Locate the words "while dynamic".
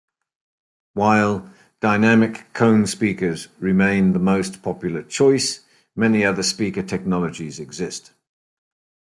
0.95-2.51